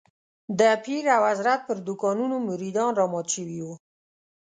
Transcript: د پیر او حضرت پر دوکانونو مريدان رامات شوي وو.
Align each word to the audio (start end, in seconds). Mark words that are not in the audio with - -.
د 0.59 0.61
پیر 0.83 1.03
او 1.17 1.23
حضرت 1.31 1.59
پر 1.67 1.77
دوکانونو 1.87 2.35
مريدان 2.49 2.91
رامات 2.99 3.27
شوي 3.35 3.59
وو. 3.65 3.73